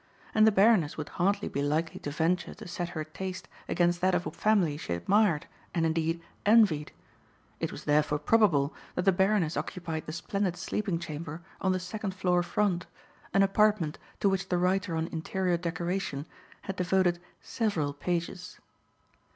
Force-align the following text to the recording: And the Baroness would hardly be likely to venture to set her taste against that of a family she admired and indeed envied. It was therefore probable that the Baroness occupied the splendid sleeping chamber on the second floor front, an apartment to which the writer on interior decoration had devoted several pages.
And 0.33 0.47
the 0.47 0.51
Baroness 0.51 0.97
would 0.97 1.09
hardly 1.09 1.47
be 1.47 1.61
likely 1.61 1.99
to 1.99 2.09
venture 2.09 2.55
to 2.55 2.67
set 2.67 2.89
her 2.97 3.03
taste 3.03 3.47
against 3.69 4.01
that 4.01 4.15
of 4.15 4.25
a 4.25 4.31
family 4.31 4.75
she 4.75 4.93
admired 4.95 5.45
and 5.75 5.85
indeed 5.85 6.23
envied. 6.43 6.91
It 7.59 7.71
was 7.71 7.83
therefore 7.83 8.17
probable 8.17 8.73
that 8.95 9.05
the 9.05 9.11
Baroness 9.11 9.55
occupied 9.55 10.07
the 10.07 10.11
splendid 10.11 10.57
sleeping 10.57 10.97
chamber 10.97 11.43
on 11.61 11.71
the 11.71 11.79
second 11.79 12.15
floor 12.15 12.41
front, 12.41 12.87
an 13.31 13.43
apartment 13.43 13.99
to 14.21 14.27
which 14.27 14.49
the 14.49 14.57
writer 14.57 14.95
on 14.95 15.05
interior 15.09 15.55
decoration 15.55 16.25
had 16.63 16.77
devoted 16.77 17.19
several 17.39 17.93
pages. 17.93 18.59